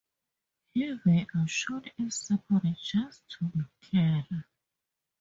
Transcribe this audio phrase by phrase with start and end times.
[0.73, 4.47] Here they are shown as separate just to be clearer.